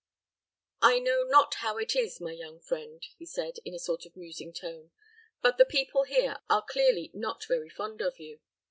"I 0.81 0.97
know 0.97 1.21
not 1.21 1.53
how 1.61 1.77
it 1.77 1.95
is, 1.95 2.19
my 2.19 2.31
young 2.31 2.59
friend," 2.59 3.05
he 3.19 3.25
said, 3.27 3.57
in 3.63 3.75
a 3.75 3.77
sort 3.77 4.03
of 4.07 4.15
musing 4.15 4.51
tone, 4.51 4.89
"but 5.43 5.59
the 5.59 5.63
people 5.63 6.05
here 6.05 6.37
are 6.49 6.65
clearly 6.65 7.11
not 7.13 7.45
very 7.45 7.69
fond 7.69 8.01
of 8.01 8.17
you. 8.19 8.39